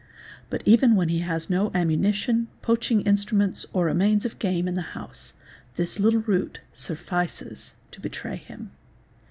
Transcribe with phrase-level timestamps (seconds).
[0.49, 4.97] But even when he has no ammunition, poaching instruments, or remains of game in the
[4.97, 5.33] house,
[5.75, 8.71] this little root suffices to betray him.